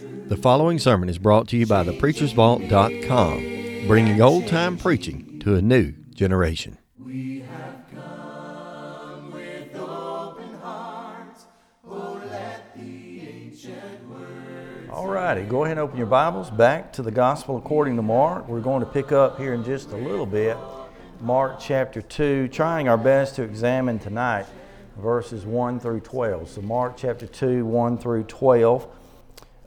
[0.00, 5.62] The following sermon is brought to you by thepreachersvault.com, bringing old time preaching to a
[5.62, 6.78] new generation.
[14.90, 18.46] All righty, go ahead and open your Bibles back to the Gospel according to Mark.
[18.46, 20.56] We're going to pick up here in just a little bit,
[21.20, 24.46] Mark chapter 2, trying our best to examine tonight
[24.96, 26.50] verses 1 through 12.
[26.50, 28.88] So, Mark chapter 2, 1 through 12.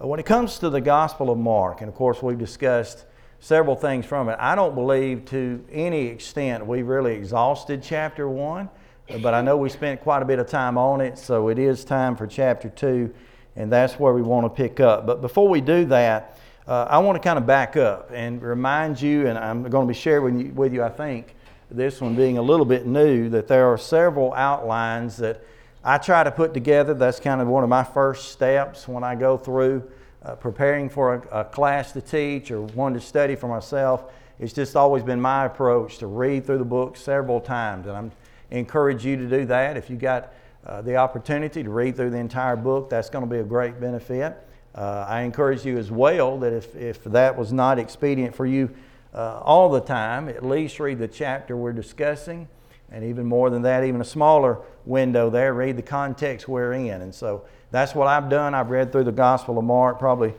[0.04, 3.06] When it comes to the Gospel of Mark, and of course we've discussed
[3.40, 8.68] several things from it, I don't believe to any extent we've really exhausted chapter 1,
[9.12, 11.60] uh, but I know we spent quite a bit of time on it, so it
[11.60, 13.14] is time for chapter 2,
[13.56, 15.06] and that's where we want to pick up.
[15.06, 19.00] But before we do that, uh, I want to kind of back up and remind
[19.00, 21.36] you, and I'm going to be sharing with you, with you, I think,
[21.70, 25.44] this one being a little bit new, that there are several outlines that
[25.84, 26.94] I try to put together.
[26.94, 29.90] That's kind of one of my first steps when I go through
[30.24, 34.12] uh, preparing for a, a class to teach or one to study for myself.
[34.40, 38.12] It's just always been my approach to read through the book several times, and I'm
[38.52, 39.78] encourage you to do that.
[39.78, 40.34] If you got
[40.66, 43.80] uh, the opportunity to read through the entire book, that's going to be a great
[43.80, 44.38] benefit.
[44.76, 48.70] Uh, I encourage you as well that if, if that was not expedient for you
[49.14, 52.48] uh, all the time, at least read the chapter we're discussing.
[52.92, 57.02] And even more than that, even a smaller window there, read the context we're in.
[57.02, 58.54] And so that's what I've done.
[58.54, 60.34] I've read through the Gospel of Mark probably,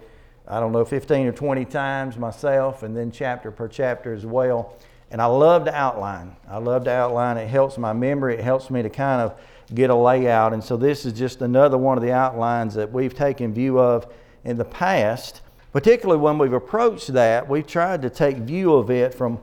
[0.46, 4.76] I don't know, 15 or 20 times myself, and then chapter per chapter as well.
[5.10, 6.36] And I love to outline.
[6.48, 7.36] I love to outline.
[7.38, 9.38] It helps my memory, it helps me to kind of
[9.74, 10.52] get a layout.
[10.52, 14.12] And so this is just another one of the outlines that we've taken view of
[14.44, 15.40] in the past.
[15.72, 19.38] Particularly when we've approached that, we've tried to take view of it from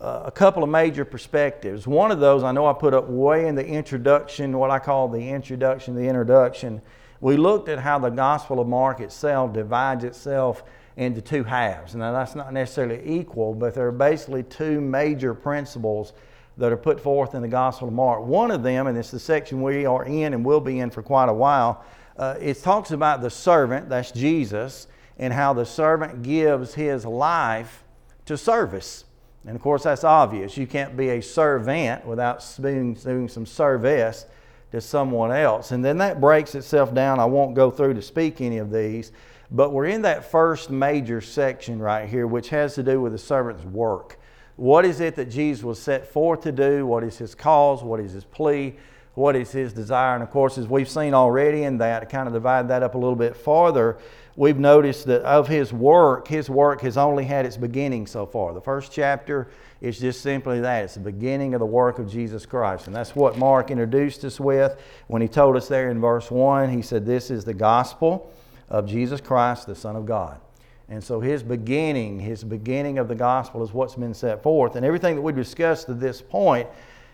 [0.00, 1.86] a couple of major perspectives.
[1.86, 5.08] One of those I know I put up way in the introduction, what I call
[5.08, 6.80] the introduction, the introduction.
[7.20, 10.62] We looked at how the Gospel of Mark itself divides itself
[10.96, 11.94] into two halves.
[11.94, 16.12] Now, that's not necessarily equal, but there are basically two major principles
[16.56, 18.24] that are put forth in the Gospel of Mark.
[18.24, 21.02] One of them, and it's the section we are in and will be in for
[21.02, 21.84] quite a while,
[22.16, 27.84] uh, it talks about the servant, that's Jesus, and how the servant gives his life
[28.26, 29.04] to service.
[29.46, 30.56] And of course, that's obvious.
[30.56, 34.26] You can't be a servant without doing, doing some service
[34.72, 35.70] to someone else.
[35.70, 37.20] And then that breaks itself down.
[37.20, 39.12] I won't go through to speak any of these,
[39.50, 43.18] but we're in that first major section right here, which has to do with the
[43.18, 44.18] servant's work.
[44.56, 46.84] What is it that Jesus was set forth to do?
[46.84, 47.82] What is his cause?
[47.82, 48.76] What is his plea?
[49.14, 50.14] What is his desire?
[50.14, 52.94] And of course, as we've seen already in that, to kind of divide that up
[52.94, 53.98] a little bit farther,
[54.38, 58.54] we've noticed that of his work, his work has only had its beginning so far.
[58.54, 59.48] The first chapter
[59.80, 62.86] is just simply that it's the beginning of the work of Jesus Christ.
[62.86, 66.70] And that's what Mark introduced us with when he told us there in verse 1.
[66.70, 68.32] He said, This is the gospel
[68.68, 70.40] of Jesus Christ, the Son of God.
[70.88, 74.76] And so his beginning, his beginning of the gospel is what's been set forth.
[74.76, 76.68] And everything that we've discussed to this point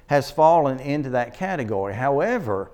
[0.08, 1.94] has fallen into that category.
[1.94, 2.70] However,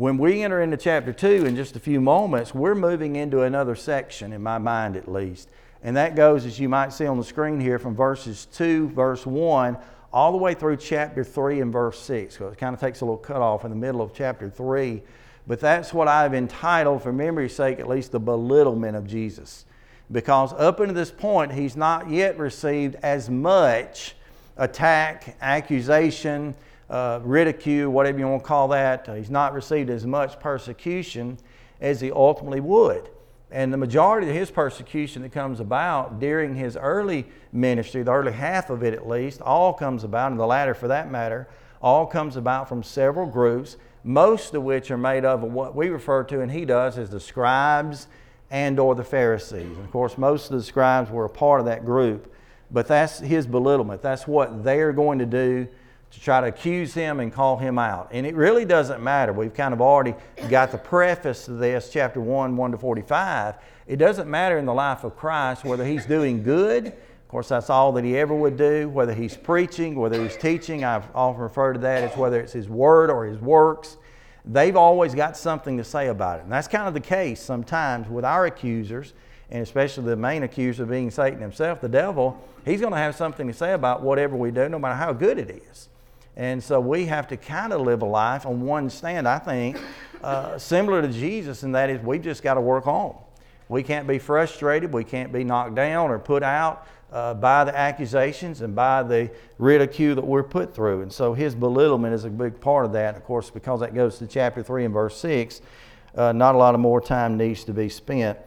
[0.00, 3.74] when we enter into chapter 2 in just a few moments, we're moving into another
[3.74, 5.50] section, in my mind at least.
[5.82, 9.26] And that goes, as you might see on the screen here, from verses 2, verse
[9.26, 9.76] 1,
[10.10, 12.38] all the way through chapter 3 and verse 6.
[12.38, 15.02] So it kind of takes a little cutoff in the middle of chapter 3.
[15.46, 19.66] But that's what I've entitled, for memory's sake, at least, the belittlement of Jesus.
[20.10, 24.14] Because up until this point, he's not yet received as much
[24.56, 26.54] attack, accusation,
[26.90, 29.08] uh, ridicule, whatever you want to call that.
[29.08, 31.38] Uh, he's not received as much persecution
[31.80, 33.08] as he ultimately would.
[33.52, 38.32] And the majority of his persecution that comes about during his early ministry, the early
[38.32, 41.48] half of it at least, all comes about, and the latter for that matter,
[41.80, 45.88] all comes about from several groups, most of which are made up of what we
[45.88, 48.06] refer to, and he does, as the scribes
[48.50, 49.62] and or the Pharisees.
[49.62, 52.32] And of course, most of the scribes were a part of that group,
[52.70, 54.02] but that's his belittlement.
[54.02, 55.68] That's what they're going to do
[56.10, 58.08] to try to accuse him and call him out.
[58.12, 59.32] And it really doesn't matter.
[59.32, 60.14] We've kind of already
[60.48, 63.54] got the preface to this, chapter 1, 1 to 45.
[63.86, 66.86] It doesn't matter in the life of Christ whether he's doing good.
[66.86, 68.88] Of course, that's all that he ever would do.
[68.88, 72.68] Whether he's preaching, whether he's teaching, I've often referred to that as whether it's his
[72.68, 73.96] word or his works.
[74.44, 76.42] They've always got something to say about it.
[76.42, 79.12] And that's kind of the case sometimes with our accusers,
[79.50, 82.42] and especially the main accuser being Satan himself, the devil.
[82.64, 85.38] He's going to have something to say about whatever we do, no matter how good
[85.38, 85.89] it is.
[86.36, 89.78] And so we have to kind of live a life on one stand, I think,
[90.22, 93.16] uh, similar to Jesus, and that is we've just got to work on.
[93.68, 97.76] We can't be frustrated, we can't be knocked down or put out uh, by the
[97.76, 101.02] accusations and by the ridicule that we're put through.
[101.02, 103.16] And so his belittlement is a big part of that.
[103.16, 105.60] Of course, because that goes to chapter 3 and verse 6,
[106.16, 108.38] uh, not a lot of more time needs to be spent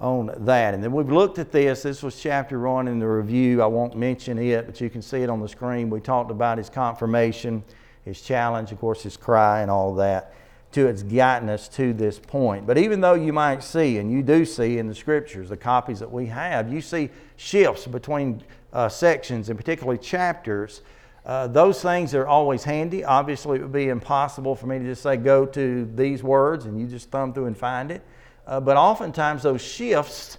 [0.00, 0.74] on that.
[0.74, 1.82] And then we've looked at this.
[1.82, 3.62] This was chapter one in the review.
[3.62, 5.90] I won't mention it, but you can see it on the screen.
[5.90, 7.62] We talked about his confirmation,
[8.04, 10.34] his challenge, of course, his cry, and all that
[10.72, 12.66] to it's gotten us to this point.
[12.66, 15.98] But even though you might see, and you do see in the scriptures, the copies
[15.98, 18.42] that we have, you see shifts between
[18.72, 20.82] uh, sections and particularly chapters.
[21.26, 23.04] Uh, those things are always handy.
[23.04, 26.80] Obviously, it would be impossible for me to just say, go to these words and
[26.80, 28.02] you just thumb through and find it.
[28.50, 30.36] Uh, but oftentimes, those shifts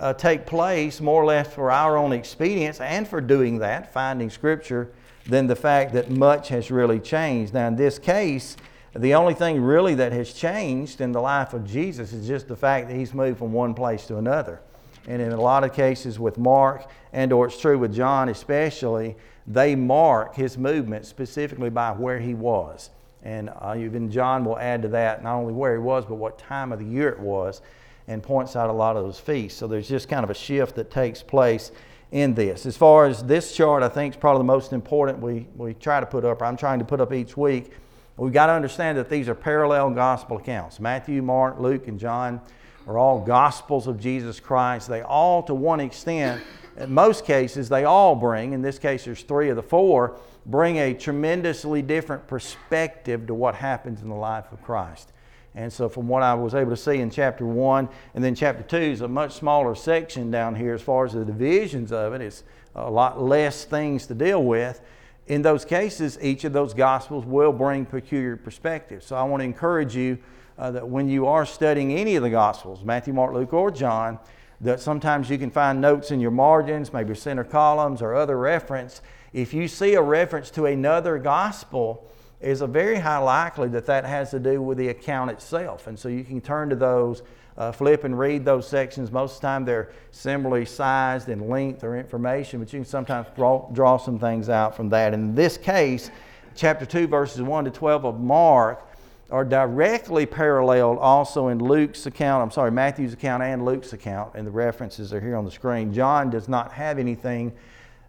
[0.00, 4.28] uh, take place more or less for our own expedience and for doing that, finding
[4.28, 4.90] scripture,
[5.26, 7.54] than the fact that much has really changed.
[7.54, 8.56] Now, in this case,
[8.92, 12.56] the only thing really that has changed in the life of Jesus is just the
[12.56, 14.60] fact that he's moved from one place to another.
[15.06, 19.14] And in a lot of cases with Mark, and or it's true with John especially,
[19.46, 22.90] they mark his movement specifically by where he was.
[23.24, 26.38] And uh, even John will add to that not only where he was, but what
[26.38, 27.62] time of the year it was,
[28.06, 29.58] and points out a lot of those feasts.
[29.58, 31.72] So there's just kind of a shift that takes place
[32.12, 32.66] in this.
[32.66, 36.00] As far as this chart, I think is probably the most important we, we try
[36.00, 37.72] to put up, I'm trying to put up each week
[38.16, 40.78] We've got to understand that these are parallel gospel accounts.
[40.78, 42.40] Matthew, Mark, Luke, and John
[42.86, 44.88] are all gospels of Jesus Christ.
[44.88, 46.40] They all, to one extent,
[46.76, 50.76] in most cases, they all bring, in this case, there's three of the four, bring
[50.78, 55.12] a tremendously different perspective to what happens in the life of Christ.
[55.54, 58.62] And so, from what I was able to see in chapter one, and then chapter
[58.62, 62.20] two is a much smaller section down here as far as the divisions of it.
[62.20, 62.42] It's
[62.74, 64.80] a lot less things to deal with
[65.26, 69.06] in those cases, each of those gospels will bring peculiar perspectives.
[69.06, 70.18] So I want to encourage you
[70.58, 74.18] uh, that when you are studying any of the gospels, Matthew, Mark, Luke, or John,
[74.60, 79.02] that sometimes you can find notes in your margins, maybe center columns or other reference.
[79.32, 82.08] If you see a reference to another gospel,
[82.44, 85.86] is a very high likely that that has to do with the account itself.
[85.86, 87.22] And so you can turn to those
[87.56, 89.10] uh, flip and read those sections.
[89.10, 93.28] Most of the time they're similarly sized in length or information, but you can sometimes
[93.34, 95.14] draw, draw some things out from that.
[95.14, 96.10] In this case,
[96.54, 98.86] chapter 2, verses 1 to 12 of Mark
[99.30, 104.46] are directly paralleled also in Luke's account, I'm sorry, Matthew's account and Luke's account, and
[104.46, 105.92] the references are here on the screen.
[105.92, 107.52] John does not have anything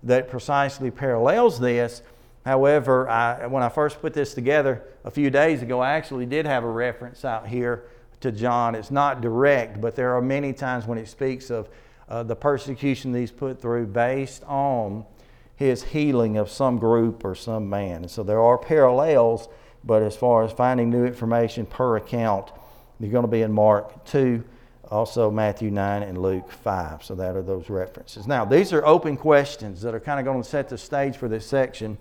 [0.04, 2.02] that precisely parallels this.
[2.46, 6.46] However, I, when I first put this together a few days ago, I actually did
[6.46, 7.86] have a reference out here
[8.20, 8.76] to John.
[8.76, 11.70] It's not direct, but there are many times when it speaks of
[12.08, 15.06] uh, the persecution that he's put through based on
[15.56, 18.04] his healing of some group or some man.
[18.04, 19.48] And so there are parallels,
[19.86, 22.52] but as far as finding new information per account,
[23.00, 24.44] you're going to be in Mark 2,
[24.90, 27.04] also Matthew 9, and Luke 5.
[27.04, 28.26] So that are those references.
[28.26, 31.28] Now, these are open questions that are kind of going to set the stage for
[31.28, 31.98] this section.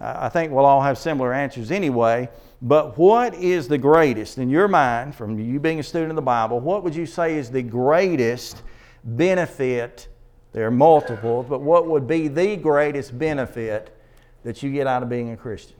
[0.00, 2.28] Uh, I think we'll all have similar answers anyway.
[2.60, 6.22] But what is the greatest, in your mind, from you being a student of the
[6.22, 8.62] Bible, what would you say is the greatest
[9.04, 10.08] benefit?
[10.52, 13.96] There are multiple, but what would be the greatest benefit
[14.44, 15.76] that you get out of being a Christian?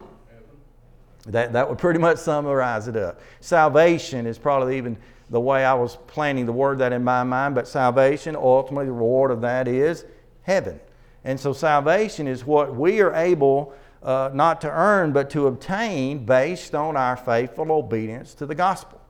[1.27, 3.21] That, that would pretty much summarize it up.
[3.41, 4.97] Salvation is probably even
[5.31, 8.93] the way I was planning to word that in my mind, but salvation, ultimately, the
[8.93, 10.05] reward of that is
[10.43, 10.81] heaven.
[11.25, 13.73] And so, salvation is what we are able
[14.03, 19.01] uh, not to earn, but to obtain based on our faithful obedience to the gospel,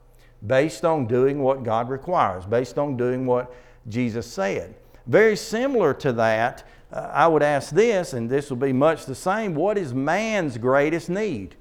[0.46, 3.52] based on doing what God requires, based on doing what
[3.88, 4.74] Jesus said.
[5.06, 9.14] Very similar to that, uh, I would ask this, and this will be much the
[9.14, 11.56] same what is man's greatest need?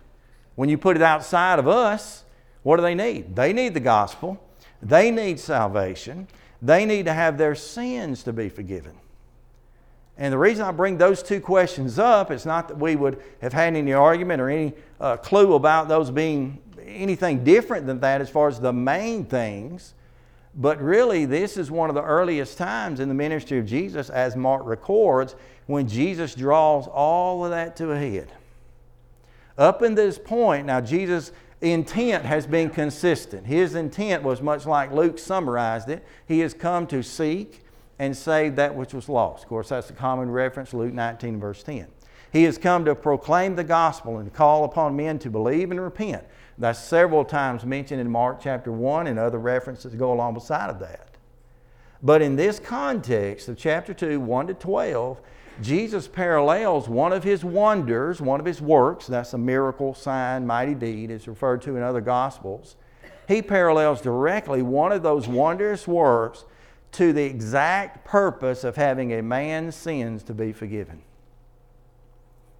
[0.61, 2.23] When you put it outside of us,
[2.61, 3.35] what do they need?
[3.35, 4.39] They need the gospel,
[4.79, 6.27] they need salvation,
[6.61, 8.93] they need to have their sins to be forgiven.
[10.19, 13.53] And the reason I bring those two questions up is not that we would have
[13.53, 18.29] had any argument or any uh, clue about those being anything different than that as
[18.29, 19.95] far as the main things.
[20.53, 24.35] But really, this is one of the earliest times in the ministry of Jesus, as
[24.35, 28.31] Mark records, when Jesus draws all of that to a head.
[29.61, 33.45] Up in this point, now Jesus' intent has been consistent.
[33.45, 36.03] His intent was much like Luke summarized it.
[36.27, 37.61] He has come to seek
[37.99, 39.43] and save that which was lost.
[39.43, 41.85] Of course, that's a common reference, Luke 19, verse 10.
[42.33, 46.23] He has come to proclaim the gospel and call upon men to believe and repent.
[46.57, 50.79] That's several times mentioned in Mark chapter 1 and other references go along beside of
[50.79, 51.07] that.
[52.01, 55.21] But in this context of chapter 2, 1 to 12,
[55.61, 60.75] Jesus parallels one of his wonders, one of his works, that's a miracle, sign, mighty
[60.75, 62.75] deed, is referred to in other gospels.
[63.27, 66.45] He parallels directly one of those wondrous works
[66.93, 71.01] to the exact purpose of having a man's sins to be forgiven.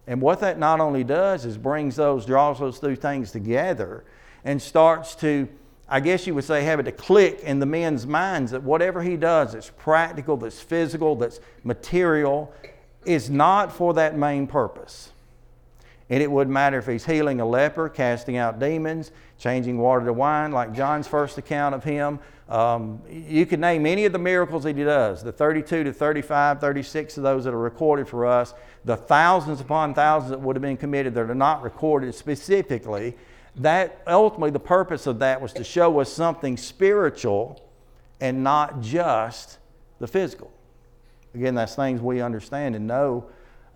[0.06, 4.04] And what that not only does is brings those, draws those two things together
[4.44, 5.48] and starts to
[5.92, 9.02] I guess you would say, have it to click in the men's minds that whatever
[9.02, 12.50] he does that's practical, that's physical, that's material,
[13.04, 15.10] is not for that main purpose.
[16.10, 20.12] And it wouldn't matter if he's healing a leper, casting out demons, changing water to
[20.12, 22.18] wine, like John's first account of him.
[22.48, 26.60] Um, you could name any of the miracles that he does, the 32 to 35,
[26.60, 28.52] 36 of those that are recorded for us,
[28.84, 33.16] the thousands upon thousands that would have been committed that are not recorded specifically.
[33.56, 37.66] That ultimately, the purpose of that was to show us something spiritual
[38.20, 39.58] and not just
[39.98, 40.52] the physical.
[41.34, 43.26] Again, that's things we understand and know,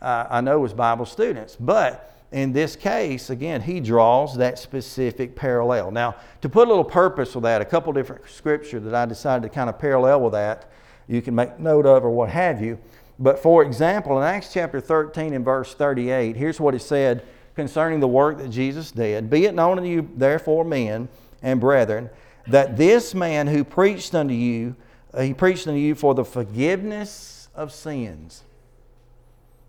[0.02, 1.56] uh, I know as Bible students.
[1.58, 5.90] But in this case, again, he draws that specific parallel.
[5.90, 9.42] Now, to put a little purpose with that, a couple different scripture that I decided
[9.48, 10.70] to kind of parallel with that,
[11.08, 12.78] you can make note of or what have you.
[13.18, 18.00] But for example, in Acts chapter 13 and verse 38, here's what it said concerning
[18.00, 19.30] the work that Jesus did.
[19.30, 21.08] Be it known unto you, therefore, men
[21.42, 22.10] and brethren,
[22.48, 24.76] that this man who preached unto you,
[25.14, 28.44] uh, he preached unto you for the forgiveness of sins.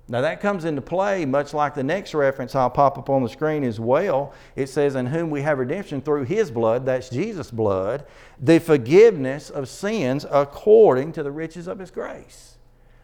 [0.10, 3.30] Now that comes into play much like the next reference I'll pop up on the
[3.30, 4.34] screen as well.
[4.56, 8.06] It says, In whom we have redemption through his blood, that's Jesus' blood,
[8.40, 12.58] the forgiveness of sins according to the riches of his grace.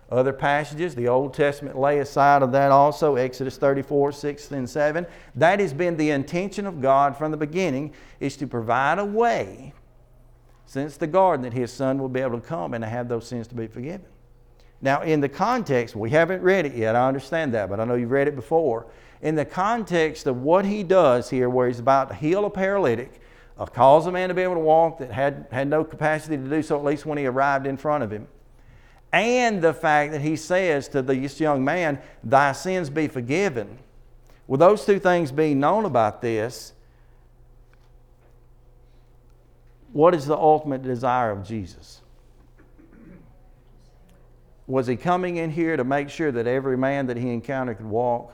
[0.09, 5.07] Other passages, the Old Testament lay aside of that also, Exodus 34, 6 and 7.
[5.35, 9.73] That has been the intention of God from the beginning, is to provide a way
[10.65, 13.27] since the garden that his son will be able to come and to have those
[13.27, 14.05] sins to be forgiven.
[14.83, 17.95] Now, in the context, we haven't read it yet, I understand that, but I know
[17.95, 18.85] you've read it before.
[19.21, 23.21] In the context of what he does here, where he's about to heal a paralytic,
[23.57, 26.43] uh, cause a man to be able to walk that had, had no capacity to
[26.43, 28.27] do so, at least when he arrived in front of him,
[29.13, 33.77] and the fact that he says to this young man, Thy sins be forgiven.
[34.47, 36.73] With those two things being known about this,
[39.93, 42.02] what is the ultimate desire of Jesus?
[44.67, 47.85] Was he coming in here to make sure that every man that he encountered could
[47.85, 48.33] walk?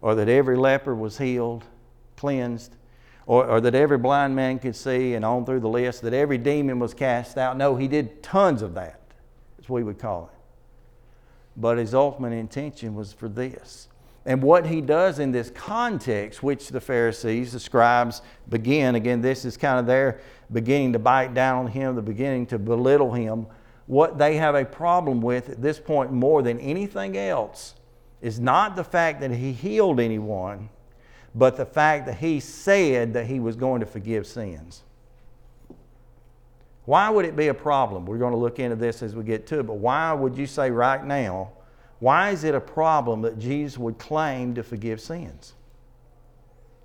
[0.00, 1.64] Or that every leper was healed,
[2.16, 2.74] cleansed?
[3.26, 6.38] Or, or, that every blind man could see and on through the list, that every
[6.38, 7.58] demon was cast out?
[7.58, 9.00] No, he did tons of that,
[9.58, 10.38] as we would call it.
[11.54, 13.88] But his ultimate intention was for this.
[14.24, 19.44] And what he does in this context, which the Pharisees, the scribes begin, again, this
[19.44, 20.20] is kind of their
[20.50, 23.46] beginning to bite down on him, the beginning to belittle him
[23.88, 27.74] what they have a problem with at this point more than anything else
[28.20, 30.68] is not the fact that he healed anyone,
[31.34, 34.82] but the fact that he said that he was going to forgive sins.
[36.84, 38.04] Why would it be a problem?
[38.04, 40.46] We're going to look into this as we get to it, but why would you
[40.46, 41.52] say right now,
[41.98, 45.54] why is it a problem that Jesus would claim to forgive sins?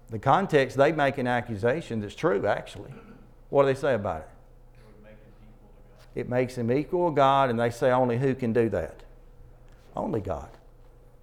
[0.10, 2.94] The context, they make an accusation that's true, actually.
[3.50, 4.30] What do they say about it?
[6.16, 9.04] It makes him equal with God, and they say only who can do that?
[9.96, 10.50] Only God.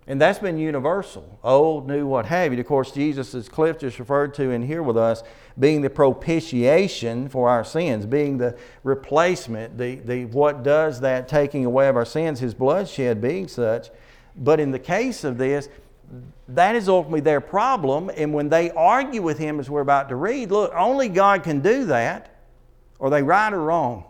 [0.06, 2.58] And that's been universal, old, new, what have you.
[2.58, 5.22] Of course, Jesus, as Cliff just referred to in here with us,
[5.58, 11.64] being the propitiation for our sins, being the replacement, the, the what does that taking
[11.64, 13.90] away of our sins, his bloodshed being such.
[14.34, 15.68] But in the case of this,
[16.48, 18.10] that is ultimately their problem.
[18.16, 21.60] And when they argue with him, as we're about to read, look, only God can
[21.60, 22.34] do that.
[22.98, 24.04] Are they right or wrong?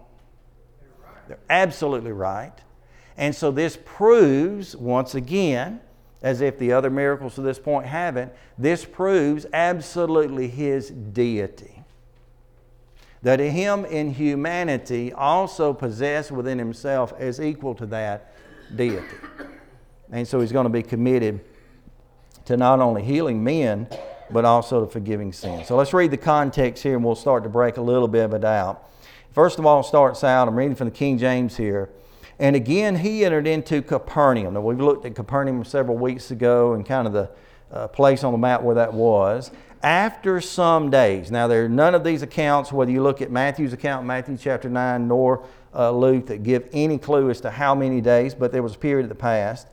[1.30, 2.54] They're absolutely right.
[3.16, 5.80] And so this proves, once again,
[6.22, 11.84] as if the other miracles to this point haven't, this proves absolutely his deity.
[13.22, 18.34] That him in humanity also possessed within himself as equal to that
[18.74, 19.06] deity.
[20.10, 21.44] And so he's going to be committed
[22.46, 23.86] to not only healing men,
[24.32, 25.64] but also to forgiving sin.
[25.64, 28.34] So let's read the context here and we'll start to break a little bit of
[28.34, 28.89] it out.
[29.32, 31.88] First of all, starts out, I'm reading from the King James here.
[32.40, 34.54] And again, he entered into Capernaum.
[34.54, 37.30] Now, we've looked at Capernaum several weeks ago and kind of the
[37.70, 39.52] uh, place on the map where that was.
[39.82, 41.30] After some days.
[41.30, 44.68] Now, there are none of these accounts, whether you look at Matthew's account, Matthew chapter
[44.68, 45.44] 9, nor
[45.74, 48.78] uh, Luke, that give any clue as to how many days, but there was a
[48.78, 49.68] period that passed.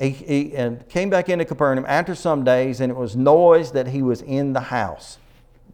[0.00, 3.88] He, he and came back into Capernaum after some days, and it was noise that
[3.88, 5.18] he was in the house.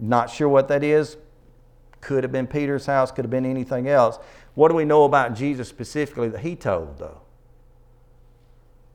[0.00, 1.16] Not sure what that is.
[2.00, 4.18] Could have been Peter's house, could have been anything else.
[4.54, 7.22] What do we know about Jesus specifically that he told, though?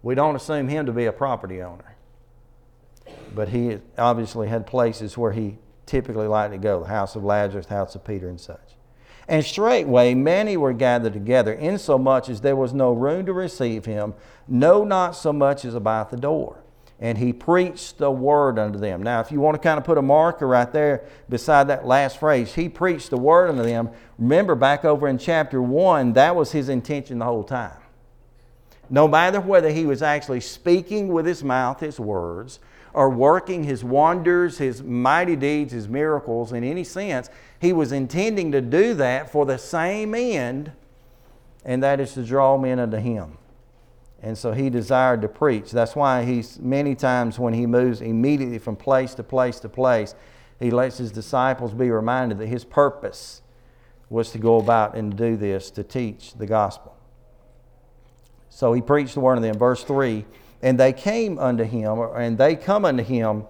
[0.02, 1.96] We don't assume him to be a property owner.
[3.34, 7.66] But he obviously had places where he typically liked to go the house of Lazarus,
[7.66, 8.76] the house of Peter, and such.
[9.28, 14.14] And straightway many were gathered together, insomuch as there was no room to receive him,
[14.48, 16.63] no, not so much as about the door.
[17.04, 19.04] And he preached the word unto them.
[19.04, 22.18] Now, if you want to kind of put a marker right there beside that last
[22.18, 23.90] phrase, he preached the word unto them.
[24.18, 27.78] Remember, back over in chapter 1, that was his intention the whole time.
[28.90, 32.60] No matter whether he was actually speaking with his mouth his words
[32.94, 37.30] or working his wonders, his mighty deeds, his miracles in any sense,
[37.60, 40.72] he was intending to do that for the same end,
[41.66, 43.38] and that is to draw men unto him.
[44.24, 45.72] And so he desired to preach.
[45.72, 50.16] That's why he's many times when he moves immediately from place to place to place,
[50.62, 53.42] he lets his disciples be reminded that his purpose
[54.10, 56.96] was to go about and do this, to teach the gospel.
[58.50, 59.58] So he preached the word unto them.
[59.58, 60.26] Verse 3
[60.62, 63.44] And they came unto him, and they come unto him,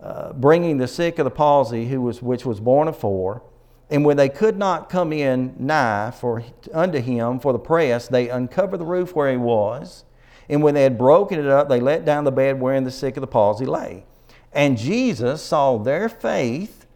[0.00, 3.42] uh, bringing the sick of the palsy, who was, which was borne of four
[3.90, 8.28] and when they could not come in nigh for unto him for the press, they
[8.28, 10.04] uncovered the roof where he was.
[10.48, 13.16] And when they had broken it up, they let down the bed wherein the sick
[13.16, 14.04] of the palsy lay.
[14.52, 16.86] And Jesus saw their faith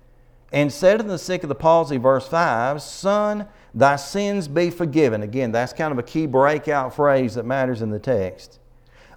[0.53, 5.23] and said unto the sick of the palsy, verse 5, Son, thy sins be forgiven.
[5.23, 8.59] Again, that's kind of a key breakout phrase that matters in the text.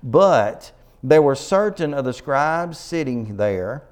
[0.04, 0.72] But
[1.04, 3.84] there were certain of the scribes sitting there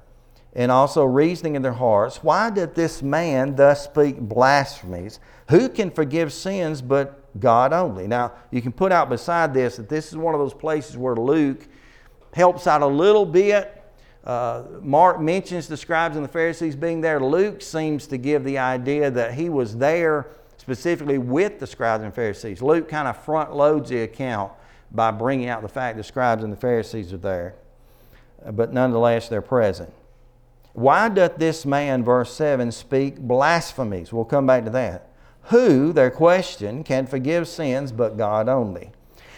[0.54, 5.20] and also reasoning in their hearts, why did this man thus speak blasphemies?
[5.48, 8.08] Who can forgive sins but God only?
[8.08, 11.14] Now, you can put out beside this that this is one of those places where
[11.14, 11.68] Luke
[12.32, 13.76] helps out a little bit.
[14.24, 17.20] Uh, Mark mentions the scribes and the Pharisees being there.
[17.20, 20.28] Luke seems to give the idea that he was there
[20.58, 22.60] specifically with the scribes and Pharisees.
[22.60, 24.52] Luke kind of front loads the account
[24.92, 27.54] by bringing out the fact the scribes and the Pharisees are there.
[28.52, 29.92] But nonetheless, they're present.
[30.72, 34.12] Why doth this man, verse 7, speak blasphemies?
[34.12, 35.08] We'll come back to that.
[35.44, 38.92] Who, their question, can forgive sins but God only?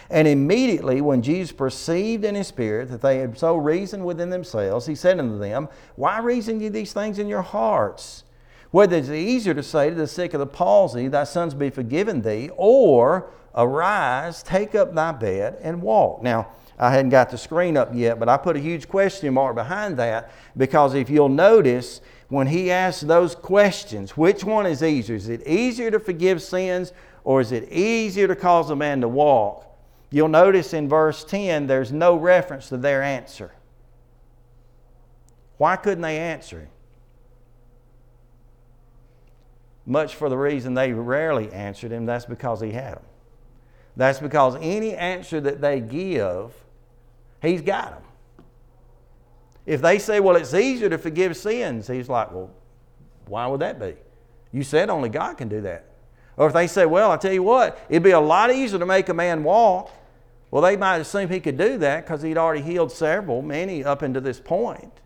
[0.09, 4.85] And immediately, when Jesus perceived in his spirit that they had so reasoned within themselves,
[4.85, 8.23] he said unto them, Why reason ye these things in your hearts?
[8.69, 12.21] Whether it's easier to say to the sick of the palsy, Thy sons be forgiven
[12.21, 16.21] thee, or arise, take up thy bed, and walk.
[16.21, 19.55] Now, I hadn't got the screen up yet, but I put a huge question mark
[19.55, 25.15] behind that because if you'll notice, when he asks those questions, which one is easier?
[25.15, 26.91] Is it easier to forgive sins
[27.23, 29.65] or is it easier to cause a man to walk?
[30.09, 33.51] You'll notice in verse 10 there's no reference to their answer.
[35.57, 36.69] Why couldn't they answer him?
[39.85, 43.03] Much for the reason they rarely answered him, that's because he had them.
[43.95, 46.51] That's because any answer that they give
[47.43, 48.03] He's got them.
[49.65, 52.49] If they say, well, it's easier to forgive sins, he's like, well,
[53.27, 53.95] why would that be?
[54.51, 55.85] You said only God can do that.
[56.37, 58.85] Or if they say, well, I tell you what, it'd be a lot easier to
[58.85, 59.91] make a man walk.
[60.51, 64.03] Well, they might assume he could do that because he'd already healed several, many up
[64.03, 65.01] into this point.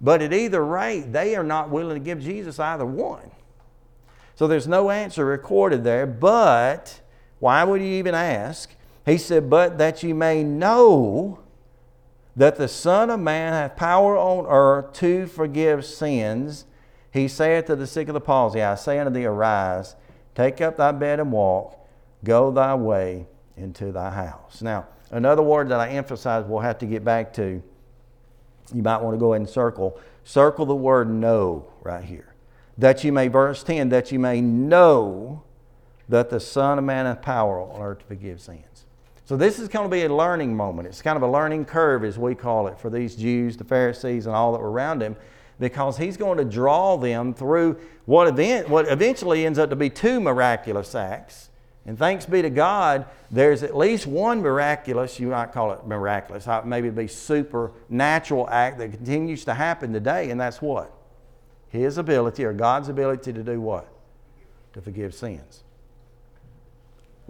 [0.00, 3.30] But at either rate, they are not willing to give Jesus either one.
[4.34, 6.06] So there's no answer recorded there.
[6.06, 7.00] But
[7.38, 8.74] why would you even ask?
[9.06, 11.41] He said, But that you may know
[12.36, 16.64] that the Son of Man hath power on earth to forgive sins.
[17.10, 19.96] He saith to the sick of the palsy, I say unto thee, arise,
[20.34, 21.78] take up thy bed and walk,
[22.24, 24.62] go thy way into thy house.
[24.62, 27.62] Now, another word that I emphasize we'll have to get back to,
[28.72, 30.00] you might want to go ahead and circle.
[30.24, 32.34] Circle the word know right here.
[32.78, 35.42] That you may, verse 10, that you may know
[36.08, 38.86] that the Son of Man hath power on earth to forgive sins.
[39.32, 40.88] So this is going to be a learning moment.
[40.88, 44.26] It's kind of a learning curve, as we call it, for these Jews, the Pharisees,
[44.26, 45.16] and all that were around him,
[45.58, 49.88] because he's going to draw them through what, event, what eventually ends up to be
[49.88, 51.48] two miraculous acts.
[51.86, 56.46] And thanks be to God, there's at least one miraculous, you might call it miraculous,
[56.66, 60.92] maybe it'd be supernatural act that continues to happen today, and that's what?
[61.70, 63.88] His ability or God's ability to do what?
[64.74, 65.64] To forgive sins.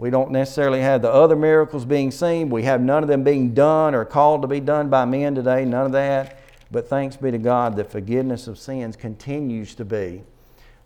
[0.03, 2.49] We don't necessarily have the other miracles being seen.
[2.49, 5.63] We have none of them being done or called to be done by men today,
[5.63, 6.39] none of that.
[6.71, 10.23] But thanks be to God that forgiveness of sins continues to be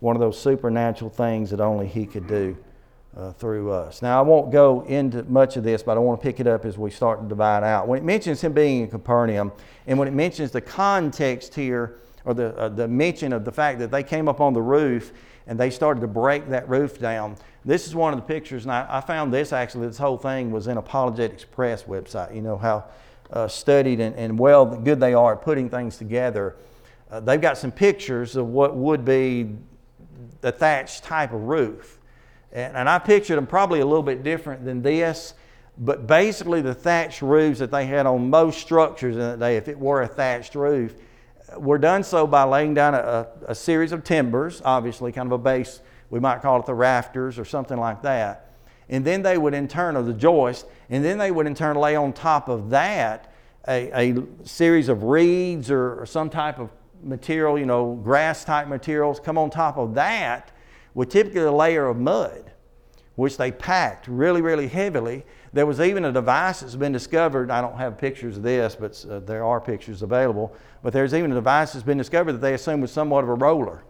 [0.02, 2.56] one of those supernatural things that only He could do
[3.18, 4.04] uh, through us.
[4.04, 6.64] Now, I won't go into much of this, but I want to pick it up
[6.64, 7.88] as we start to divide out.
[7.88, 9.52] When it mentions Him being in Capernaum,
[9.88, 13.80] and when it mentions the context here, or the, uh, the mention of the fact
[13.80, 15.12] that they came up on the roof
[15.48, 18.72] and they started to break that roof down, this is one of the pictures, and
[18.72, 22.34] I, I, found this actually, this whole thing was in Apologetics Press website.
[22.34, 22.86] You know how
[23.30, 26.56] uh, studied and, and, well good they are at putting things together.
[27.12, 29.50] Uh, they've got some pictures of what would be
[30.40, 32.00] the thatched type of roof.
[32.54, 35.34] And, and I pictured them probably a little bit different than this.
[35.78, 39.68] But basically, the thatched roofs that they had on most structures in that day, if
[39.68, 40.96] it were a thatched roof,
[41.58, 45.38] were done so by laying down a, a series of timbers, obviously, kind of a
[45.38, 45.82] base.
[46.10, 48.52] We might call it the rafters or something like that.
[48.90, 51.76] And then they would in turn, or the joist, and then they would in turn
[51.76, 53.34] lay on top of that
[53.68, 56.70] a, a series of reeds or, or some type of
[57.04, 59.20] material, you know, grass type materials.
[59.20, 60.52] Come on top of that
[60.94, 62.52] with typically a layer of mud,
[63.16, 65.26] which they packed really, really heavily.
[65.54, 67.52] There was even a device that's been discovered.
[67.52, 70.56] I don't have pictures of this, but uh, there are pictures available.
[70.82, 73.34] But there's even a device that's been discovered that they assume was somewhat of a
[73.34, 73.84] roller.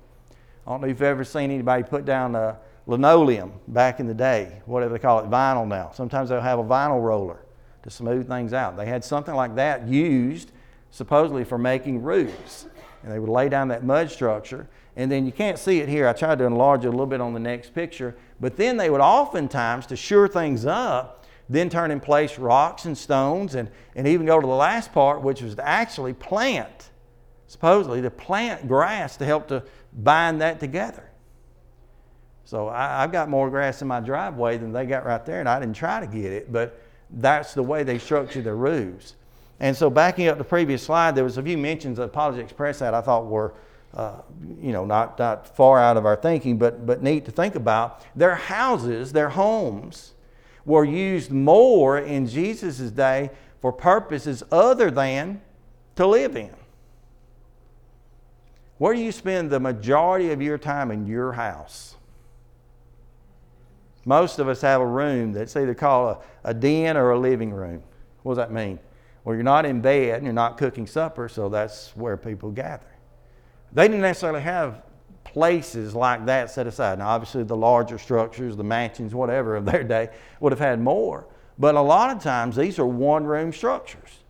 [0.68, 4.14] I don't know if you've ever seen anybody put down a linoleum back in the
[4.14, 5.92] day, whatever they call it, vinyl now.
[5.94, 7.40] Sometimes they'll have a vinyl roller
[7.84, 8.76] to smooth things out.
[8.76, 10.52] They had something like that used
[10.92, 12.66] supposedly for making roofs.
[13.04, 14.68] And they would lay down that mud structure.
[14.98, 16.06] And then you can't see it here.
[16.06, 18.18] I tried to enlarge it a little bit on the next picture.
[18.42, 22.98] But then they would oftentimes, to sure things up, then turn in place rocks and
[22.98, 26.90] stones and, and even go to the last part, which was to actually plant,
[27.46, 31.10] supposedly, to plant grass to help to bind that together.
[32.44, 35.50] So I, have got more grass in my driveway than they got right there, and
[35.50, 39.16] I didn't try to get it, but that's the way they structure their roofs.
[39.60, 42.80] And so, backing up the previous slide, there was a few mentions of Apologetics Press
[42.80, 43.56] that I thought were,
[43.94, 44.22] uh,
[44.62, 48.06] you know, not, not far out of our thinking, but, but neat to think about.
[48.16, 50.14] Their houses, their homes,
[50.64, 55.42] were used more in Jesus' day for purposes other than
[55.96, 56.54] to live in.
[58.78, 61.96] Where do you spend the majority of your time in your house?
[64.06, 67.52] Most of us have a room that's either called a, a den or a living
[67.52, 67.84] room.
[68.24, 68.80] What does that mean?
[69.24, 72.88] Well, you're not in bed and you're not cooking supper, so that's where people gather.
[73.74, 74.84] They didn't necessarily have
[75.26, 77.00] places like that set aside.
[77.00, 80.10] Now, obviously, the larger structures, the mansions, whatever of their day
[80.40, 81.28] would have had more.
[81.60, 84.24] But a lot of times, these are one room structures.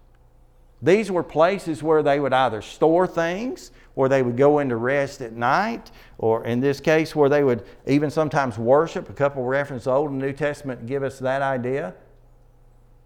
[0.81, 5.21] These were places where they would either store things where they would go into rest
[5.21, 9.09] at night, or in this case, where they would even sometimes worship.
[9.09, 11.95] A couple references Old and New Testament give us that idea.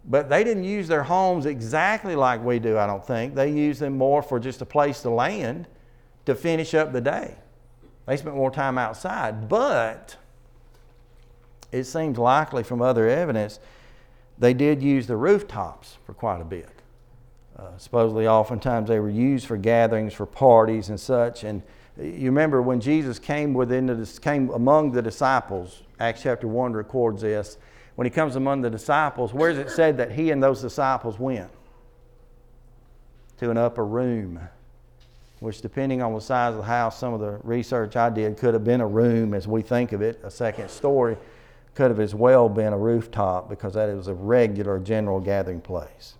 [0.04, 3.34] But they didn't use their homes exactly like we do, I don't think.
[3.34, 5.66] They used them more for just a place to land
[6.26, 7.36] to finish up the day.
[8.04, 9.48] They spent more time outside.
[9.48, 10.18] But
[11.70, 13.60] it seems likely from other evidence
[14.38, 16.68] they did use the rooftops for quite a bit.
[17.56, 21.44] Uh, supposedly, oftentimes they were used for gatherings, for parties, and such.
[21.44, 21.62] And
[22.00, 25.82] you remember when Jesus came within the, came among the disciples.
[26.00, 27.58] Acts chapter one records this.
[27.94, 31.18] When he comes among the disciples, where is it said that he and those disciples
[31.18, 31.50] went?
[33.38, 34.40] To an upper room,
[35.40, 38.54] which, depending on the size of the house, some of the research I did could
[38.54, 41.18] have been a room as we think of it, a second story,
[41.74, 46.14] could have as well been a rooftop because that is a regular general gathering place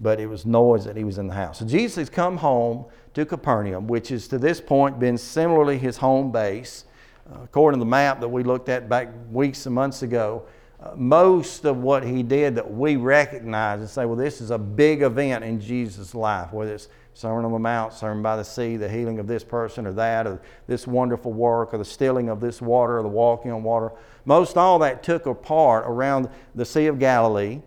[0.00, 1.58] but it was noise that he was in the house.
[1.58, 5.96] So Jesus has come home to Capernaum, which is to this point been similarly his
[5.96, 6.84] home base.
[7.30, 10.44] Uh, according to the map that we looked at back weeks and months ago,
[10.80, 14.58] uh, most of what he did that we recognize and say, well, this is a
[14.58, 18.76] big event in Jesus' life, whether it's Sermon on the Mount, Sermon by the Sea,
[18.76, 22.40] the healing of this person or that, or this wonderful work, or the stilling of
[22.40, 23.90] this water, or the walking on water.
[24.24, 27.60] Most all that took a part around the Sea of Galilee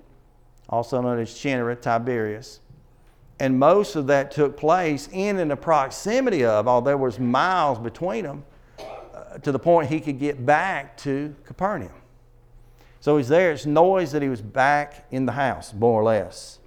[0.71, 2.59] also known as Gennesaret, Tiberias.
[3.39, 7.79] And most of that took place in and the proximity of, although there was miles
[7.79, 8.43] between them,
[8.79, 11.91] uh, to the point he could get back to Capernaum.
[12.99, 13.51] So he's there.
[13.51, 16.59] It's noise that he was back in the house, more or less.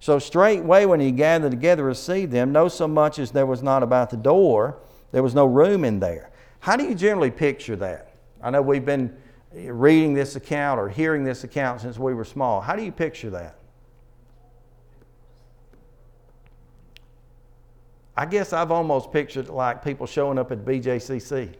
[0.00, 3.62] So straightway when he gathered together to receive them, no so much as there was
[3.62, 4.78] not about the door,
[5.12, 6.30] there was no room in there.
[6.60, 8.14] How do you generally picture that?
[8.42, 9.16] I know we've been
[9.54, 12.60] reading this account or hearing this account since we were small.
[12.60, 13.56] How do you picture that?
[18.16, 21.54] I guess I've almost pictured like people showing up at BJCC.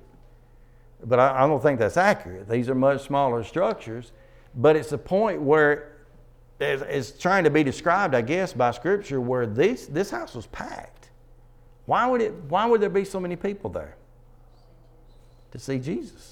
[1.05, 2.49] But I, I don't think that's accurate.
[2.49, 4.13] These are much smaller structures.
[4.55, 5.93] But it's a point where
[6.61, 11.11] it's trying to be described, I guess, by Scripture, where this, this house was packed.
[11.87, 13.97] Why would, it, why would there be so many people there?
[15.53, 16.32] To see Jesus.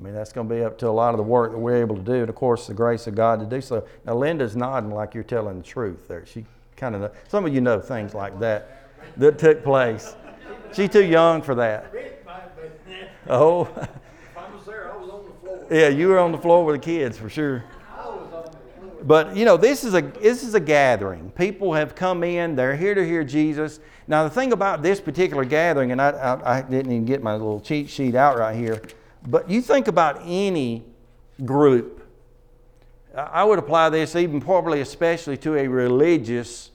[0.00, 1.76] I mean, that's going to be up to a lot of the work that we're
[1.76, 3.86] able to do, and of course, the grace of God to do so.
[4.06, 6.24] Now, Linda's nodding like you're telling the truth there.
[6.24, 10.14] She kind of, some of you know things like that that took place.
[10.72, 11.92] She's too young for that.
[13.28, 13.64] Oh.
[14.36, 15.66] I was there, I was on the floor.
[15.70, 17.62] yeah, you were on the floor with the kids for sure.
[19.02, 21.30] But you know, this is a this is a gathering.
[21.30, 23.80] People have come in; they're here to hear Jesus.
[24.06, 27.32] Now, the thing about this particular gathering, and I, I, I didn't even get my
[27.32, 28.82] little cheat sheet out right here,
[29.26, 30.84] but you think about any
[31.44, 31.96] group.
[33.14, 36.70] I would apply this even probably especially to a religious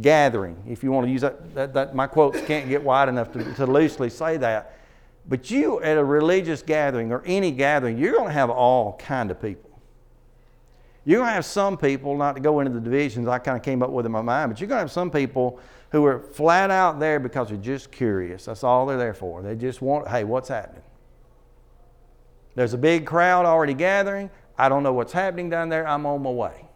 [0.00, 0.56] gathering.
[0.66, 3.54] If you want to use that, that, that my quotes can't get wide enough to,
[3.54, 4.78] to loosely say that.
[5.28, 9.30] But you at a religious gathering or any gathering, you're going to have all kind
[9.30, 9.70] of people.
[11.04, 13.62] You're going to have some people, not to go into the divisions I kind of
[13.62, 15.58] came up with in my mind, but you're going to have some people
[15.90, 18.44] who are flat out there because they're just curious.
[18.44, 19.42] That's all they're there for.
[19.42, 20.82] They just want, hey, what's happening?
[22.54, 24.30] There's a big crowd already gathering.
[24.58, 25.86] I don't know what's happening down there.
[25.86, 26.66] I'm on my way.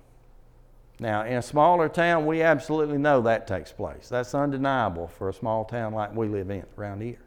[0.99, 4.09] Now, in a smaller town, we absolutely know that takes place.
[4.09, 7.19] That's undeniable for a small town like we live in around here.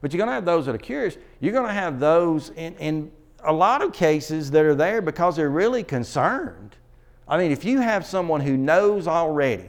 [0.00, 1.16] But you're going to have those that are curious.
[1.38, 3.12] You're going to have those in, in
[3.44, 6.76] a lot of cases that are there because they're really concerned.
[7.28, 9.68] I mean, if you have someone who knows already,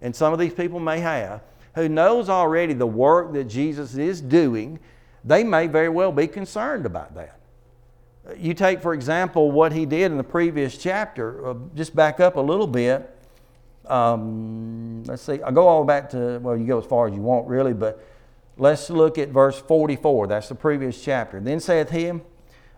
[0.00, 1.42] and some of these people may have,
[1.74, 4.78] who knows already the work that Jesus is doing,
[5.26, 7.38] they may very well be concerned about that.
[8.36, 12.36] You take, for example, what he did in the previous chapter, uh, just back up
[12.36, 13.12] a little bit.
[13.86, 17.20] Um, let's see, I'll go all back to, well, you go as far as you
[17.20, 18.04] want, really, but
[18.56, 20.26] let's look at verse 44.
[20.26, 21.40] That's the previous chapter.
[21.40, 22.22] Then saith him,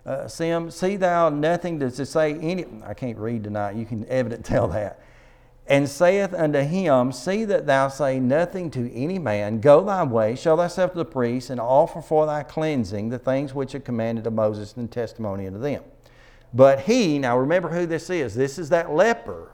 [0.05, 4.45] uh, Sim, see thou nothing to say any, I can't read tonight, you can evident
[4.45, 5.01] tell that
[5.69, 10.35] and saith unto him, See that thou say nothing to any man, go thy way,
[10.35, 14.27] show thyself to the priest, and offer for thy cleansing the things which are commanded
[14.27, 15.83] of Moses and testimony unto them.
[16.55, 19.53] But he, now remember who this is, this is that leper.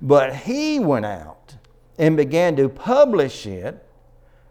[0.00, 1.56] But he went out
[1.98, 3.86] and began to publish it,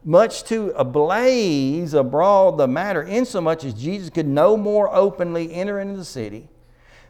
[0.03, 5.97] much to ablaze abroad the matter, insomuch as Jesus could no more openly enter into
[5.97, 6.47] the city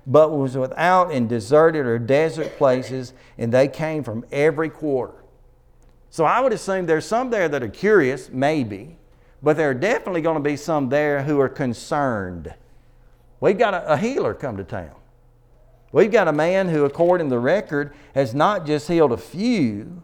[0.06, 5.14] but was without in deserted or desert places, and they came from every quarter.
[6.10, 8.98] So I would assume there's some there that are curious, maybe,
[9.42, 12.54] but there are definitely going to be some there who are concerned.
[13.40, 14.96] We've got a, a healer come to town.
[15.92, 20.04] We've got a man who, according to the record, has not just healed a few,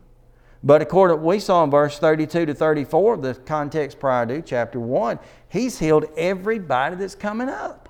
[0.64, 4.26] but according to what we saw in verse 32 to 34, of the context prior
[4.26, 7.87] to chapter 1, he's healed everybody that's coming up.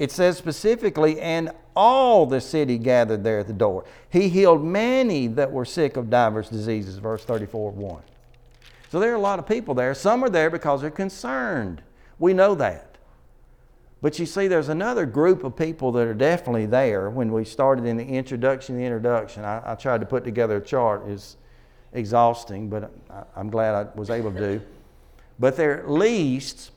[0.00, 3.84] It says specifically, and all the city gathered there at the door.
[4.08, 8.02] He healed many that were sick of divers diseases, verse 34 1.
[8.88, 9.92] So there are a lot of people there.
[9.92, 11.82] Some are there because they're concerned.
[12.18, 12.96] We know that.
[14.00, 17.10] But you see, there's another group of people that are definitely there.
[17.10, 20.64] When we started in the introduction, the introduction, I, I tried to put together a
[20.64, 21.06] chart.
[21.08, 21.36] It's
[21.92, 24.62] exhausting, but I, I'm glad I was able to do.
[25.38, 26.70] But there are at least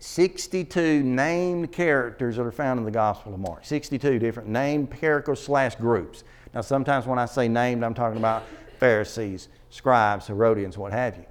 [0.00, 3.64] 62 named characters that are found in the Gospel of Mark.
[3.64, 6.24] 62 different named characters slash groups.
[6.54, 8.44] Now, sometimes when I say named, I'm talking about
[8.78, 11.26] Pharisees, scribes, Herodians, what have you.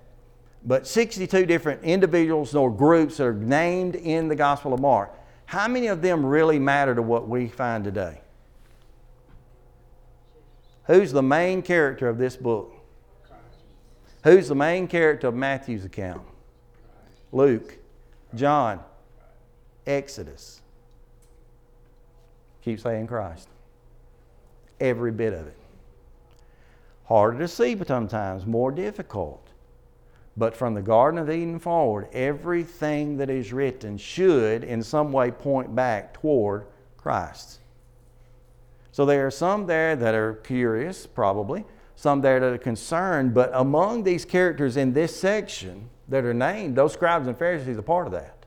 [0.64, 5.12] But 62 different individuals or groups that are named in the Gospel of Mark.
[5.46, 8.22] How many of them really matter to what we find today?
[10.84, 12.72] Who's the main character of this book?
[14.24, 16.22] Who's the main character of Matthew's account?
[17.32, 17.79] Luke.
[18.36, 18.80] John,
[19.88, 20.62] Exodus.
[22.64, 23.48] Keep saying Christ.
[24.80, 25.58] Every bit of it.
[27.06, 29.48] Harder to see but sometimes, more difficult.
[30.38, 35.32] But from the Garden of Eden forward, everything that is written should in some way
[35.32, 36.66] point back toward
[36.98, 37.60] Christ.
[38.92, 41.66] So there are some there that are curious, probably,
[42.00, 46.78] some there that are concerned, but among these characters in this section, that are named,
[46.78, 48.46] those scribes and Pharisees are part of that.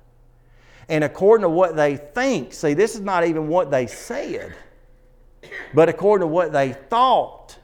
[0.88, 4.54] And according to what they think, see, this is not even what they said,
[5.74, 7.58] but according to what they thought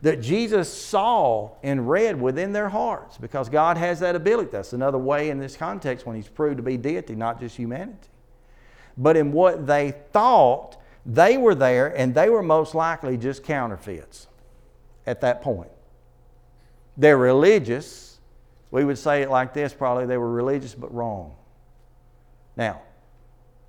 [0.00, 4.48] that Jesus saw and read within their hearts, because God has that ability.
[4.50, 8.08] That's another way in this context when He's proved to be deity, not just humanity.
[8.96, 14.26] But in what they thought, they were there and they were most likely just counterfeits
[15.08, 15.70] at that point.
[16.96, 18.08] They're religious
[18.70, 21.34] we would say it like this probably they were religious but wrong.
[22.56, 22.82] Now,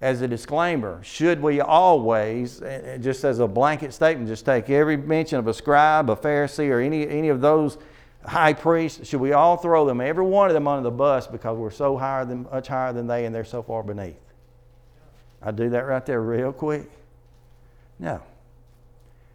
[0.02, 2.62] as a disclaimer, should we always,
[3.00, 6.80] just as a blanket statement, just take every mention of a scribe, a Pharisee, or
[6.80, 7.78] any, any of those
[8.26, 11.58] high priests, should we all throw them, every one of them, under the bus because
[11.58, 14.16] we're so higher than, much higher than they and they're so far beneath?
[15.42, 16.90] I do that right there real quick.
[17.98, 18.22] No.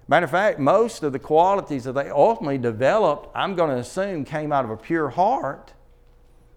[0.07, 4.25] Matter of fact, most of the qualities that they ultimately developed, I'm going to assume,
[4.25, 5.73] came out of a pure heart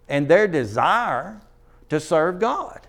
[0.09, 1.41] and their desire
[1.89, 2.81] to serve God.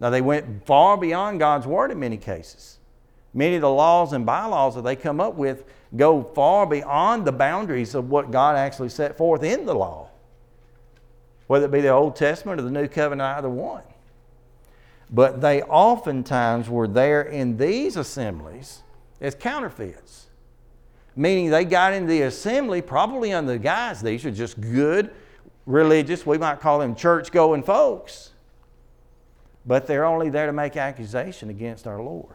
[0.00, 2.78] Now, they went far beyond God's word in many cases.
[3.34, 7.32] Many of the laws and bylaws that they come up with go far beyond the
[7.32, 10.08] boundaries of what God actually set forth in the law,
[11.46, 13.82] whether it be the Old Testament or the New Covenant, either one.
[15.08, 18.82] But they oftentimes were there in these assemblies
[19.22, 20.26] as counterfeits,
[21.16, 25.10] meaning they got into the assembly probably under the guise these are just good,
[25.64, 28.32] religious, we might call them church going folks,
[29.64, 32.34] but they're only there to make accusation against our Lord.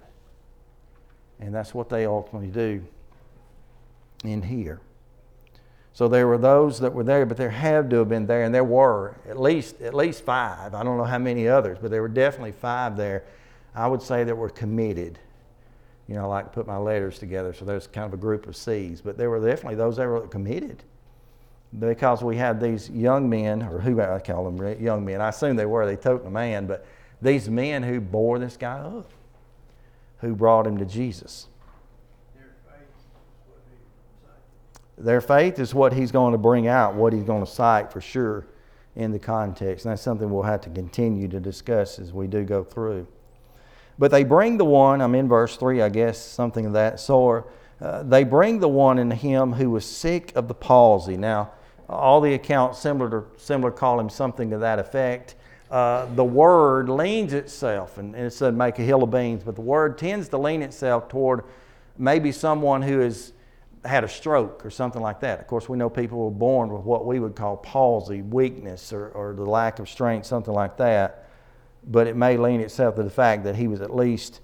[1.39, 2.83] And that's what they ultimately do
[4.23, 4.79] in here.
[5.91, 8.55] So there were those that were there, but there had to have been there, and
[8.55, 10.73] there were at least at least five.
[10.73, 13.23] I don't know how many others, but there were definitely five there.
[13.75, 15.19] I would say that were committed.
[16.07, 18.47] You know, I like to put my letters together, so there's kind of a group
[18.47, 19.01] of C's.
[19.01, 20.83] But there were definitely those that were committed
[21.77, 25.19] because we had these young men, or who I call them young men.
[25.19, 25.85] I assume they were.
[25.85, 26.85] They took a man, but
[27.21, 29.09] these men who bore this guy up,
[30.19, 31.47] who brought him to Jesus.
[34.97, 38.01] Their faith is what he's going to bring out, what he's going to cite for
[38.01, 38.47] sure
[38.95, 39.85] in the context.
[39.85, 43.07] And that's something we'll have to continue to discuss as we do go through.
[43.99, 47.51] But they bring the one, I'm in verse 3, I guess, something of that sort.
[47.81, 51.17] Uh, they bring the one in him who was sick of the palsy.
[51.17, 51.51] Now,
[51.89, 55.35] all the accounts similar to, similar call him something to that effect.
[55.69, 59.55] Uh, the word leans itself, and, and it said make a hill of beans, but
[59.55, 61.43] the word tends to lean itself toward
[61.97, 63.33] maybe someone who has
[63.83, 65.39] had a stroke or something like that.
[65.39, 69.09] Of course, we know people were born with what we would call palsy, weakness, or,
[69.09, 71.26] or the lack of strength, something like that.
[71.87, 74.41] But it may lean itself to the fact that he was at least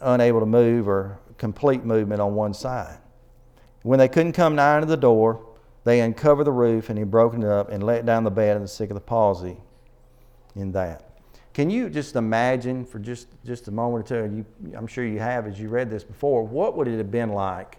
[0.00, 2.98] unable to move or complete movement on one side.
[3.82, 5.46] When they couldn't come nigh to the door,
[5.84, 8.62] they uncovered the roof and he broken it up and let down the bed of
[8.62, 9.56] the sick of the palsy
[10.56, 11.04] in that.
[11.54, 15.20] Can you just imagine for just, just a moment or two, you, I'm sure you
[15.20, 17.78] have as you read this before, what would it have been like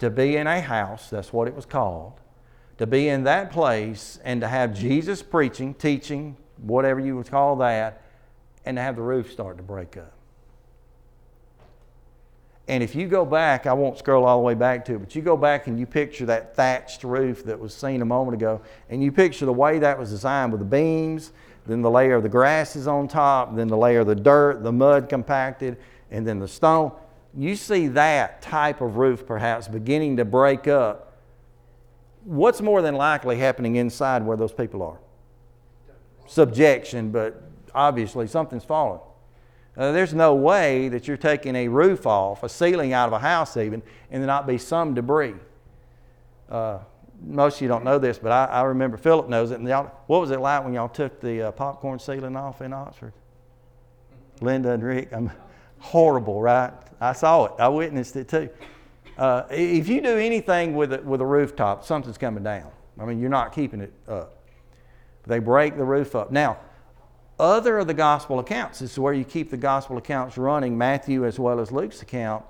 [0.00, 2.14] to be in a house, that's what it was called,
[2.78, 7.56] to be in that place and to have Jesus preaching, teaching, whatever you would call
[7.56, 8.02] that,
[8.64, 10.12] and to have the roof start to break up?
[12.68, 15.16] And if you go back, I won't scroll all the way back to it, but
[15.16, 18.60] you go back and you picture that thatched roof that was seen a moment ago,
[18.88, 21.32] and you picture the way that was designed with the beams,
[21.66, 24.70] then the layer of the grasses on top, then the layer of the dirt, the
[24.70, 25.78] mud compacted,
[26.12, 26.92] and then the stone.
[27.36, 31.18] You see that type of roof perhaps beginning to break up.
[32.24, 34.98] What's more than likely happening inside where those people are?
[36.30, 37.42] Subjection, but
[37.74, 39.00] obviously something's fallen.
[39.76, 43.18] Uh, there's no way that you're taking a roof off, a ceiling out of a
[43.18, 45.34] house even, and there not be some debris.
[46.48, 46.78] Uh,
[47.26, 49.58] most of you don't know this, but I, I remember Philip knows it.
[49.58, 52.72] And y'all, what was it like when y'all took the uh, popcorn ceiling off in
[52.72, 53.12] Oxford?
[54.40, 55.32] Linda and Rick, I'm
[55.80, 56.72] horrible, right?
[57.00, 57.54] I saw it.
[57.58, 58.50] I witnessed it too.
[59.18, 62.70] Uh, if you do anything with a, with a rooftop, something's coming down.
[63.00, 64.36] I mean, you're not keeping it up.
[65.30, 66.30] They break the roof up.
[66.30, 66.58] Now,
[67.38, 71.24] other of the gospel accounts, this is where you keep the gospel accounts running, Matthew
[71.24, 72.44] as well as Luke's account,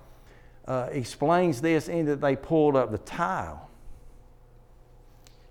[0.67, 3.69] uh, explains this in that they pulled up the tile.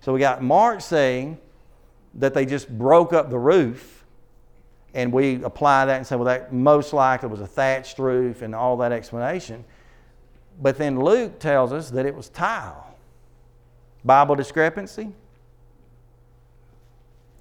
[0.00, 1.38] So we got Mark saying
[2.14, 4.04] that they just broke up the roof,
[4.92, 8.54] and we apply that and say, well, that most likely was a thatched roof and
[8.54, 9.64] all that explanation.
[10.60, 12.94] But then Luke tells us that it was tile.
[14.04, 15.12] Bible discrepancy?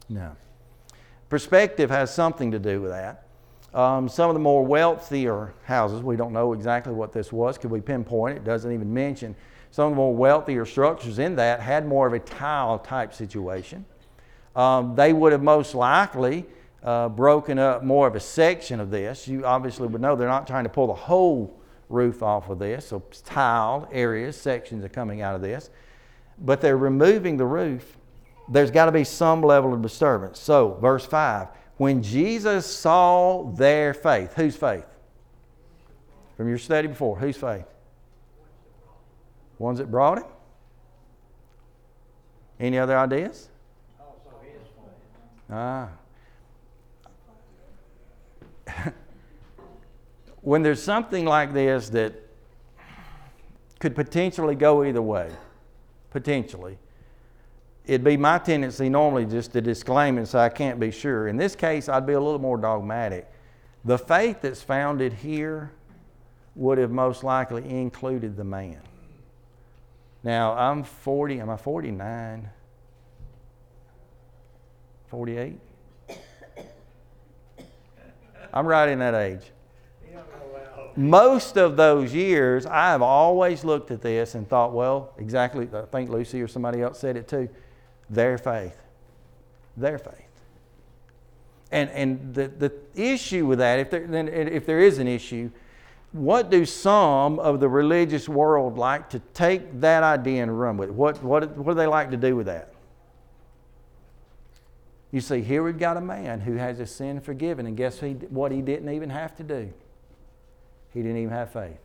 [0.10, 0.36] No.
[1.30, 3.26] Perspective has something to do with that.
[3.74, 7.58] Um, some of the more wealthier houses, we don't know exactly what this was.
[7.60, 8.44] Could we pinpoint it?
[8.44, 9.36] Doesn't even mention.
[9.70, 13.86] Some of the more wealthier structures in that had more of a tile type situation.
[14.56, 16.48] Um, they would have most likely
[16.84, 19.28] uh, broken up more of a section of this.
[19.28, 21.56] You obviously would know they're not trying to pull the whole
[21.90, 25.70] roof off of this, so tiled areas, sections are coming out of this.
[26.40, 27.99] But they're removing the roof
[28.50, 30.40] there's got to be some level of disturbance.
[30.40, 31.48] So, verse 5
[31.78, 34.86] when Jesus saw their faith, whose faith?
[36.36, 37.64] From your study before, whose faith?
[39.60, 40.26] Ones that brought him?
[42.60, 43.48] Any other ideas?
[45.50, 45.88] Ah.
[50.42, 52.14] when there's something like this that
[53.80, 55.32] could potentially go either way,
[56.12, 56.78] potentially,
[57.90, 61.28] it'd be my tendency normally just to disclaim and say I can't be sure.
[61.28, 63.28] In this case, I'd be a little more dogmatic.
[63.84, 65.72] The faith that's founded here
[66.56, 68.78] would have most likely included the man.
[70.22, 72.50] Now, I'm 40, am I 49?
[75.08, 75.60] 48?
[78.54, 79.52] I'm right in that age.
[80.96, 85.84] Most of those years, I have always looked at this and thought, well, exactly, I
[85.84, 87.50] think Lucy or somebody else said it too
[88.10, 88.78] their faith.
[89.78, 90.16] Their faith.
[91.72, 95.52] And, and the, the issue with that, if there, then if there is an issue,
[96.12, 100.90] what do some of the religious world like to take that idea and run with
[100.90, 100.96] it?
[100.96, 102.74] What, what, what do they like to do with that?
[105.12, 108.00] You see, here we've got a man who has his sin forgiven, and guess
[108.30, 109.72] what he didn't even have to do?
[110.94, 111.80] He didn't even have faith.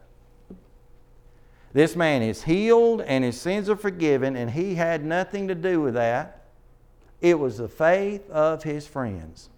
[1.75, 5.81] This man is healed and his sins are forgiven, and he had nothing to do
[5.81, 6.45] with that.
[7.21, 9.51] It was the faith of his friends.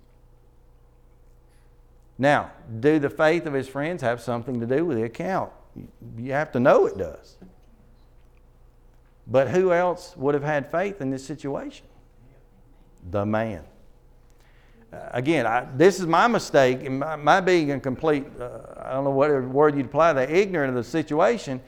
[2.18, 5.52] Now, do the faith of his friends have something to do with the account?
[6.16, 7.36] You have to know it does.
[9.26, 11.86] But who else would have had faith in this situation?
[13.10, 13.62] The man.
[14.90, 18.92] Uh, again, I, this is my mistake, and my, my being a complete, uh, I
[18.92, 21.60] don't know what word you'd apply that, ignorant of the situation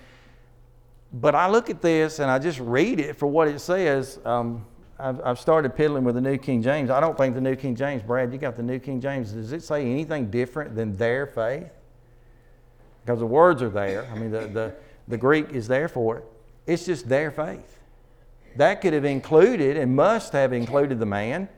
[1.12, 4.18] but I look at this and I just read it for what it says.
[4.24, 4.66] Um,
[4.98, 6.90] I've, I've, started piddling with the New King James.
[6.90, 9.32] I don't think the New King James, Brad, you got the New King James.
[9.32, 11.70] Does it say anything different than their faith?
[13.04, 14.06] Because the words are there.
[14.12, 14.74] I mean, the, the,
[15.06, 16.24] the Greek is there for it.
[16.66, 17.78] It's just their faith.
[18.56, 21.48] That could have included and must have included the man,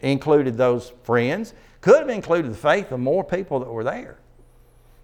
[0.00, 4.18] included those friends, could have included the faith of more people that were there.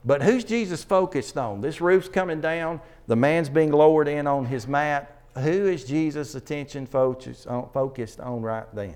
[0.06, 1.60] But who's Jesus focused on?
[1.60, 5.20] This roof's coming down, the man's being lowered in on his mat.
[5.34, 8.94] Who is Jesus' attention focused on, uh, focused on right then?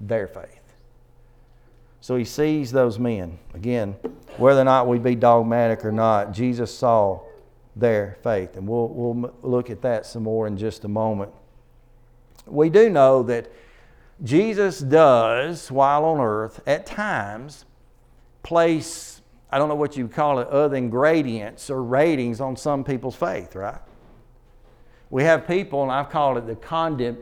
[0.00, 0.62] Their faith.
[2.00, 3.40] So he sees those men.
[3.54, 3.96] Again,
[4.36, 7.20] whether or not we be dogmatic or not, Jesus saw
[7.74, 8.56] their faith.
[8.56, 11.32] And we'll, we'll look at that some more in just a moment.
[12.46, 13.50] We do know that
[14.22, 17.64] Jesus does, while on earth, at times
[18.44, 19.17] place
[19.50, 23.16] I don't know what you call it, other than gradients or ratings on some people's
[23.16, 23.80] faith, right?
[25.10, 27.16] We have people, and I've called it the condemn,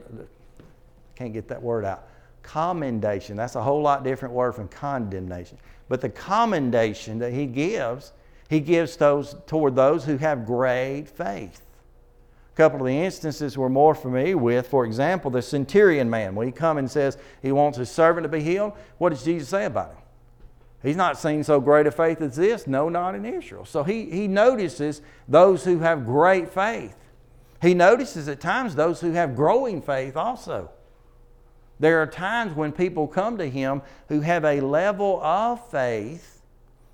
[1.14, 2.08] can't get that word out,
[2.42, 3.36] commendation.
[3.36, 5.58] That's a whole lot different word from condemnation.
[5.88, 8.12] But the commendation that he gives,
[8.48, 11.62] he gives those toward those who have great faith.
[12.52, 16.46] A couple of the instances we're more familiar with, for example, the centurion man, when
[16.46, 19.66] he comes and says he wants his servant to be healed, what does Jesus say
[19.66, 19.98] about him?
[20.87, 22.68] He's not seen so great a faith as this.
[22.68, 23.64] No, not in Israel.
[23.64, 26.95] So he, he notices those who have great faith.
[27.61, 30.70] He notices at times those who have growing faith also.
[31.80, 36.41] There are times when people come to him who have a level of faith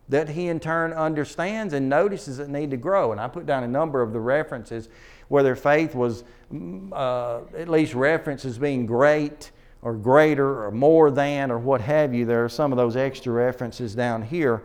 [0.08, 3.12] that he in turn understands and notices that need to grow.
[3.12, 4.88] And I put down a number of the references
[5.28, 9.50] where their faith was mm, uh, at least referenced as being great
[9.82, 12.24] or greater or more than or what have you.
[12.24, 14.62] There are some of those extra references down here,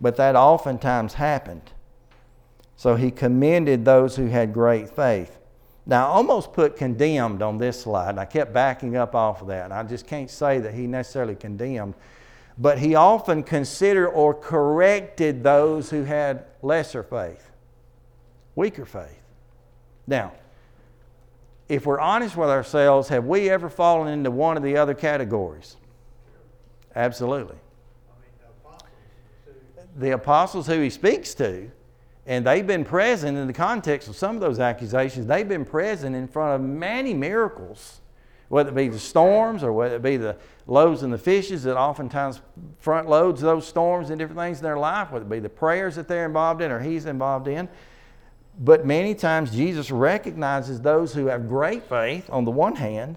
[0.00, 1.70] but that oftentimes happened.
[2.76, 5.36] So he commended those who had great faith.
[5.84, 9.48] Now, I almost put condemned on this slide, and I kept backing up off of
[9.48, 9.72] that.
[9.72, 11.94] I just can't say that he necessarily condemned,
[12.58, 17.50] but he often considered or corrected those who had lesser faith,
[18.54, 19.22] weaker faith.
[20.06, 20.32] Now,
[21.68, 25.76] if we're honest with ourselves, have we ever fallen into one of the other categories?
[26.96, 27.56] Absolutely.
[29.96, 31.70] The apostles who he speaks to,
[32.26, 36.14] and they've been present in the context of some of those accusations, they've been present
[36.14, 38.00] in front of many miracles,
[38.48, 41.76] whether it be the storms or whether it be the loaves and the fishes that
[41.76, 42.40] oftentimes
[42.78, 45.96] front loads those storms and different things in their life, whether it be the prayers
[45.96, 47.68] that they're involved in or he's involved in.
[48.58, 53.16] But many times Jesus recognizes those who have great faith on the one hand,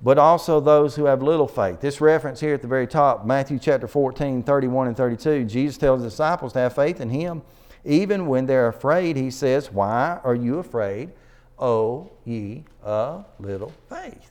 [0.00, 1.80] but also those who have little faith.
[1.80, 6.00] This reference here at the very top, Matthew chapter 14, 31 and 32, Jesus tells
[6.00, 7.42] the disciples to have faith in him.
[7.84, 11.12] Even when they're afraid, he says, Why are you afraid,
[11.58, 14.30] O ye a little faith?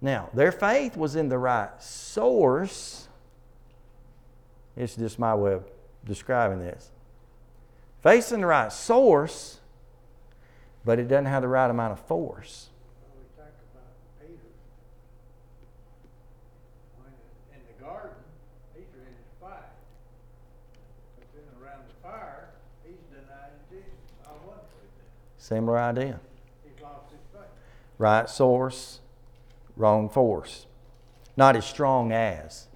[0.00, 3.08] Now, their faith was in the right source.
[4.76, 5.64] It's just my way of
[6.04, 6.90] describing this
[8.08, 9.58] facing the right source,
[10.82, 12.70] but it doesn't have the right amount of force.
[25.36, 26.20] Similar idea.
[27.98, 29.00] Right source,
[29.76, 30.66] wrong force.
[31.36, 32.68] Not as strong as.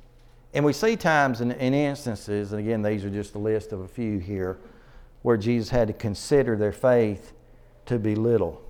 [0.52, 3.72] And we see times and in, in instances, and again, these are just a list
[3.72, 4.58] of a few here,
[5.22, 7.32] where Jesus had to consider their faith
[7.86, 8.60] to be little.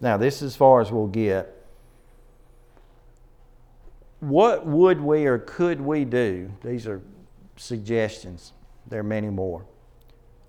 [0.00, 1.50] Now, this is as far as we'll get.
[4.20, 6.50] What would we or could we do?
[6.62, 7.02] These are
[7.56, 8.52] suggestions.
[8.86, 9.64] There are many more.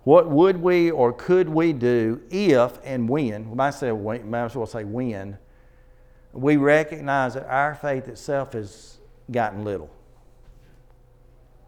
[0.04, 4.56] What would we or could we do if and when, we might, say, might as
[4.56, 5.38] well say when,
[6.32, 9.00] we recognize that our faith itself has
[9.32, 9.90] gotten little?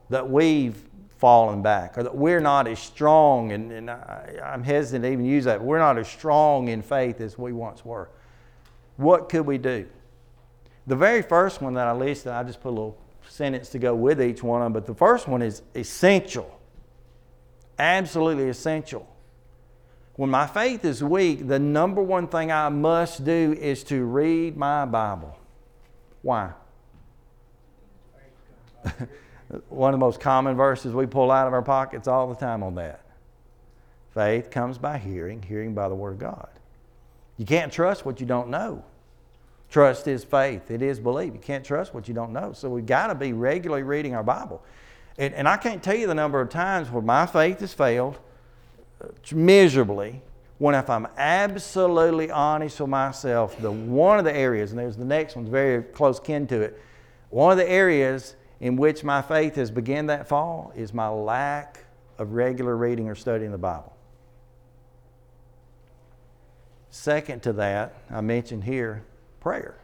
[0.09, 0.86] That we've
[1.17, 5.25] fallen back, or that we're not as strong, and, and I, am hesitant to even
[5.25, 8.09] use that, we're not as strong in faith as we once were.
[8.97, 9.87] What could we do?
[10.85, 12.97] The very first one that I listed, I just put a little
[13.27, 16.59] sentence to go with each one of them, but the first one is essential.
[17.79, 19.07] Absolutely essential.
[20.15, 24.57] When my faith is weak, the number one thing I must do is to read
[24.57, 25.37] my Bible.
[26.21, 26.53] Why?
[29.69, 32.63] one of the most common verses we pull out of our pockets all the time
[32.63, 33.01] on that.
[34.13, 36.49] Faith comes by hearing, hearing by the Word of God.
[37.37, 38.83] You can't trust what you don't know.
[39.69, 41.33] Trust is faith, it is belief.
[41.33, 42.53] You can't trust what you don't know.
[42.53, 44.63] So we've got to be regularly reading our Bible.
[45.17, 48.17] And, and I can't tell you the number of times where my faith has failed
[49.01, 50.21] uh, miserably
[50.57, 55.05] when if I'm absolutely honest with myself, the one of the areas, and there's the
[55.05, 56.81] next one's very close kin to it,
[57.29, 61.85] one of the areas in which my faith has begun that fall is my lack
[62.17, 63.95] of regular reading or studying the Bible.
[66.89, 69.03] Second to that, I mentioned here
[69.39, 69.77] prayer.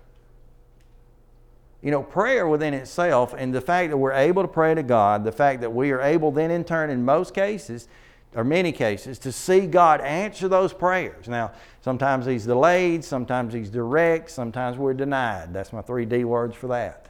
[1.81, 5.23] You know, prayer within itself, and the fact that we're able to pray to God,
[5.23, 7.87] the fact that we are able then in turn, in most cases,
[8.33, 11.27] or many cases, to see God answer those prayers.
[11.27, 11.51] Now,
[11.81, 15.53] sometimes He's delayed, sometimes He's direct, sometimes we're denied.
[15.53, 17.09] That's my three D words for that.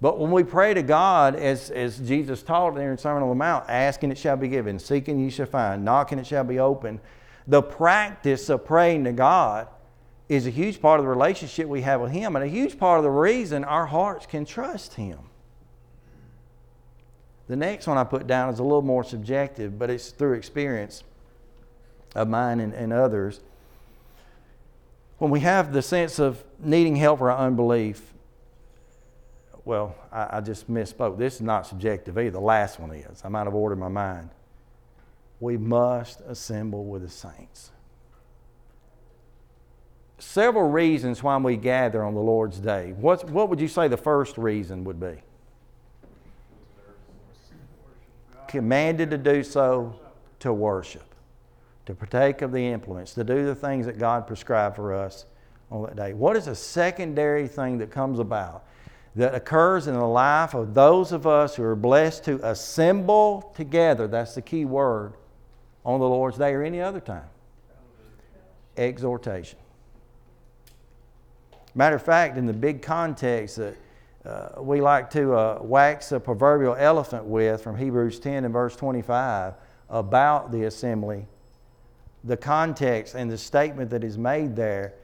[0.00, 3.34] But when we pray to God, as, as Jesus taught there in Sermon on the
[3.34, 7.00] Mount, asking it shall be given, seeking you shall find, knocking it shall be open.
[7.46, 9.68] The practice of praying to God
[10.28, 12.98] is a huge part of the relationship we have with Him and a huge part
[12.98, 15.18] of the reason our hearts can trust Him.
[17.48, 21.02] The next one I put down is a little more subjective, but it's through experience
[22.14, 23.40] of mine and, and others.
[25.18, 28.09] When we have the sense of needing help for our unbelief,
[29.70, 31.16] well, I, I just misspoke.
[31.16, 32.32] This is not subjective either.
[32.32, 33.22] The last one is.
[33.24, 34.30] I might have ordered my mind.
[35.38, 37.70] We must assemble with the saints.
[40.18, 42.94] Several reasons why we gather on the Lord's day.
[42.96, 45.18] What's, what would you say the first reason would be?
[48.48, 49.94] Commanded to do so
[50.40, 51.14] to worship,
[51.86, 55.26] to partake of the implements, to do the things that God prescribed for us
[55.70, 56.12] on that day.
[56.12, 58.64] What is a secondary thing that comes about?
[59.16, 64.06] That occurs in the life of those of us who are blessed to assemble together.
[64.06, 65.14] That's the key word
[65.84, 67.28] on the Lord's Day or any other time.
[68.76, 69.58] Exhortation.
[71.74, 73.76] Matter of fact, in the big context that
[74.24, 78.76] uh, we like to uh, wax a proverbial elephant with from Hebrews 10 and verse
[78.76, 79.54] 25
[79.88, 81.26] about the assembly,
[82.24, 84.94] the context and the statement that is made there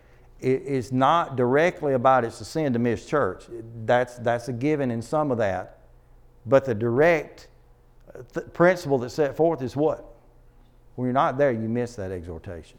[0.41, 3.45] is not directly about it's a sin to miss church.
[3.84, 5.78] That's, that's a given in some of that.
[6.45, 7.49] But the direct
[8.14, 10.05] uh, th- principle that's set forth is what?
[10.95, 12.78] When you're not there, you miss that exhortation.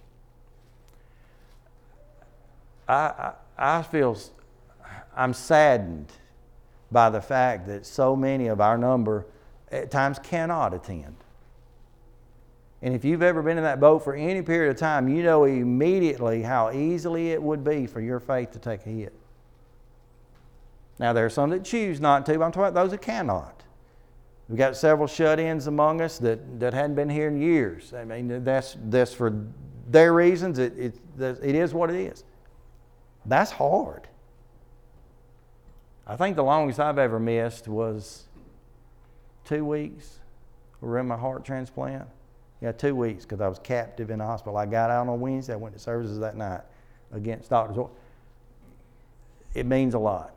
[2.88, 4.18] I, I, I feel,
[5.16, 6.12] I'm saddened
[6.92, 9.26] by the fact that so many of our number
[9.72, 11.16] at times cannot attend.
[12.82, 15.46] And if you've ever been in that boat for any period of time, you know
[15.46, 19.14] immediately how easily it would be for your faith to take a hit.
[21.00, 23.64] Now, there are some that choose not to, but I'm talking about those that cannot.
[24.48, 27.94] We've got several shut ins among us that, that hadn't been here in years.
[27.94, 29.46] I mean, that's, that's for
[29.90, 30.60] their reasons.
[30.60, 32.24] It, it, it is what it is.
[33.26, 34.08] That's hard.
[36.06, 38.26] I think the longest I've ever missed was
[39.44, 40.20] two weeks.
[40.80, 42.08] We were in my heart transplant.
[42.62, 44.58] Yeah, two weeks because I was captive in the hospital.
[44.58, 45.54] I got out on Wednesday.
[45.54, 46.62] I went to services that night
[47.12, 47.86] against doctors.
[49.54, 50.34] It means a lot.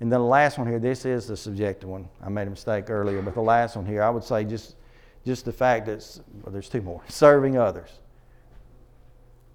[0.00, 2.08] And then the last one here, this is the subjective one.
[2.22, 4.76] I made a mistake earlier, but the last one here, I would say just,
[5.26, 7.90] just the fact that well, there's two more serving others.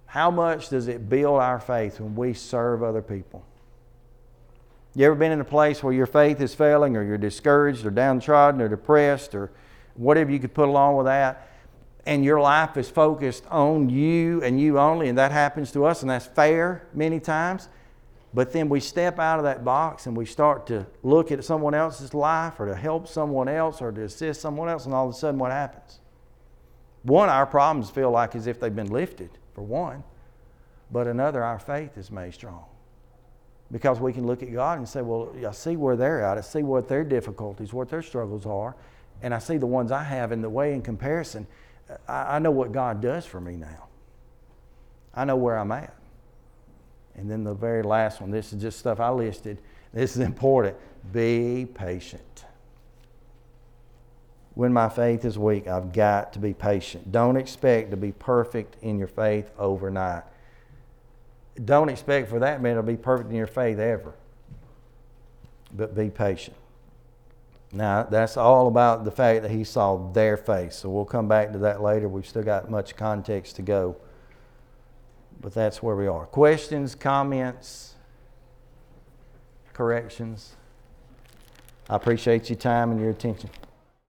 [0.05, 3.43] How much does it build our faith when we serve other people?
[4.95, 7.91] You ever been in a place where your faith is failing, or you're discouraged, or
[7.91, 9.51] downtrodden, or depressed, or
[9.95, 11.49] whatever you could put along with that?
[12.05, 16.01] And your life is focused on you and you only, and that happens to us,
[16.01, 17.67] and that's fair many times.
[18.33, 21.73] But then we step out of that box and we start to look at someone
[21.73, 25.15] else's life or to help someone else or to assist someone else, and all of
[25.15, 25.99] a sudden, what happens?
[27.03, 30.03] One, our problems feel like as if they've been lifted, for one.
[30.91, 32.65] But another, our faith is made strong.
[33.71, 36.37] Because we can look at God and say, Well, I see where they're at.
[36.37, 38.75] I see what their difficulties, what their struggles are.
[39.21, 41.47] And I see the ones I have in the way in comparison.
[42.07, 43.87] I, know what God does for me now.
[45.13, 45.93] I know where I'm at.
[47.15, 49.59] And then the very last one, this is just stuff I listed.
[49.93, 50.75] This is important.
[51.13, 52.45] Be patient.
[54.55, 57.11] When my faith is weak, I've got to be patient.
[57.11, 60.23] Don't expect to be perfect in your faith overnight.
[61.63, 64.13] Don't expect for that man to be perfect in your faith ever.
[65.73, 66.55] But be patient.
[67.75, 70.77] Now, that's all about the fact that he saw their face.
[70.77, 72.07] So we'll come back to that later.
[72.07, 73.97] We've still got much context to go.
[75.41, 76.25] But that's where we are.
[76.25, 77.95] Questions, comments,
[79.73, 80.53] corrections?
[81.89, 83.49] I appreciate your time and your attention.